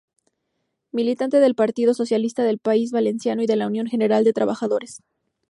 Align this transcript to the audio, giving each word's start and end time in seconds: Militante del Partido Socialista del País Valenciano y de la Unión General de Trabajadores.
Militante 0.91 1.39
del 1.39 1.53
Partido 1.53 1.93
Socialista 1.93 2.43
del 2.43 2.57
País 2.57 2.89
Valenciano 2.89 3.43
y 3.43 3.45
de 3.45 3.55
la 3.55 3.67
Unión 3.67 3.85
General 3.85 4.23
de 4.23 4.33
Trabajadores. 4.33 5.03